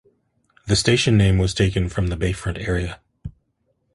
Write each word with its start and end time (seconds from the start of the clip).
The 0.65 0.75
station 0.75 1.15
name 1.15 1.37
was 1.37 1.53
taken 1.53 1.87
from 1.87 2.07
the 2.07 2.17
Bayfront 2.17 2.57
area. 2.67 2.99